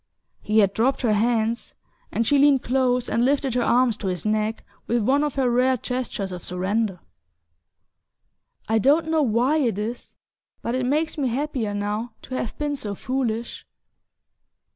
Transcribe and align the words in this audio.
He 0.41 0.57
had 0.61 0.73
dropped 0.73 1.03
her 1.03 1.13
hands, 1.13 1.75
and 2.11 2.25
she 2.25 2.39
leaned 2.39 2.63
close 2.63 3.07
and 3.07 3.23
lifted 3.23 3.53
her 3.53 3.61
arms 3.61 3.95
to 3.97 4.07
his 4.07 4.25
neck 4.25 4.65
with 4.87 5.03
one 5.03 5.23
of 5.23 5.35
her 5.35 5.47
rare 5.47 5.77
gestures 5.77 6.31
of 6.31 6.43
surrender. 6.43 7.01
"I 8.67 8.79
don't 8.79 9.09
know 9.09 9.21
why 9.21 9.57
it 9.57 9.77
is; 9.77 10.15
but 10.63 10.73
it 10.73 10.87
makes 10.87 11.19
me 11.19 11.27
happier 11.27 11.75
now 11.75 12.13
to 12.23 12.33
have 12.33 12.57
been 12.57 12.75
so 12.75 12.95
foolish!" 12.95 13.63